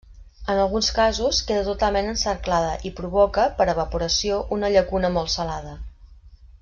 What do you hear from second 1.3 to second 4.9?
queda totalment encerclada i provoca, per evaporació, una